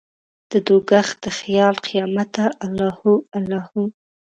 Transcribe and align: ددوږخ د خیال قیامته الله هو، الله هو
ددوږخ 0.49 1.07
د 1.23 1.25
خیال 1.39 1.75
قیامته 1.87 2.45
الله 2.65 2.91
هو، 2.99 3.13
الله 3.37 3.61
هو 3.71 3.83